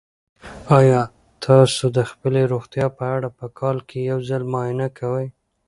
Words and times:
آیا 0.79 1.01
تاسو 1.45 1.83
د 1.97 1.99
خپلې 2.09 2.41
روغتیا 2.51 2.85
په 2.97 3.03
اړه 3.15 3.29
په 3.37 3.45
کال 3.59 3.77
کې 3.89 3.99
یو 4.11 4.19
ځل 4.29 4.41
معاینه 4.51 4.87
کوئ؟ 4.99 5.27